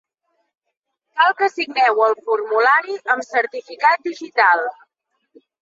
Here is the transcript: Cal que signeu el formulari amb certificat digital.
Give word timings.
Cal 1.19 1.35
que 1.41 1.49
signeu 1.57 2.01
el 2.07 2.17
formulari 2.29 2.97
amb 3.17 3.29
certificat 3.29 4.05
digital. 4.11 4.69